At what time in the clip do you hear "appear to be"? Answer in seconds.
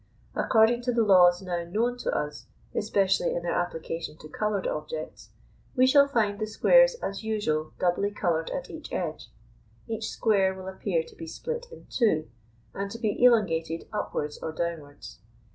10.67-11.27